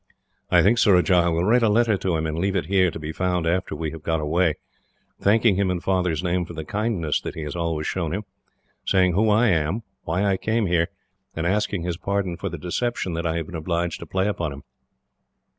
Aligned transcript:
"I 0.49 0.63
think, 0.63 0.79
Surajah, 0.79 1.13
I 1.13 1.27
will 1.27 1.43
write 1.43 1.61
a 1.61 1.69
letter 1.69 1.95
to 1.95 2.15
him, 2.15 2.25
and 2.25 2.39
leave 2.39 2.55
it 2.55 2.65
here, 2.65 2.89
to 2.89 2.97
be 2.97 3.11
found 3.11 3.45
after 3.45 3.75
we 3.75 3.91
have 3.91 4.01
got 4.01 4.19
away, 4.19 4.55
thanking 5.19 5.57
him 5.57 5.69
in 5.69 5.79
Father's 5.79 6.23
name 6.23 6.43
for 6.43 6.53
the 6.53 6.65
kindness 6.65 7.21
that 7.21 7.35
he 7.35 7.43
has 7.43 7.55
always 7.55 7.85
shown 7.85 8.11
him, 8.11 8.23
saying 8.83 9.13
who 9.13 9.29
I 9.29 9.49
am, 9.49 9.83
why 10.01 10.23
I 10.25 10.37
came 10.37 10.65
here, 10.65 10.87
and 11.35 11.45
asking 11.45 11.83
his 11.83 11.97
pardon 11.97 12.35
for 12.35 12.49
the 12.49 12.57
deception 12.57 13.13
that 13.13 13.27
I 13.27 13.35
have 13.37 13.45
been 13.45 13.53
obliged 13.53 13.99
to 13.99 14.07
play 14.07 14.27
upon 14.27 14.51
him. 14.53 14.63